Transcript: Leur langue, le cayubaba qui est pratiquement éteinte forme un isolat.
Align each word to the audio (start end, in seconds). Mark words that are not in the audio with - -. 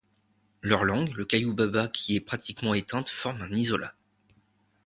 Leur 0.63 0.83
langue, 0.83 1.13
le 1.15 1.25
cayubaba 1.25 1.87
qui 1.87 2.15
est 2.15 2.19
pratiquement 2.21 2.73
éteinte 2.73 3.09
forme 3.09 3.43
un 3.43 3.51
isolat. 3.51 3.93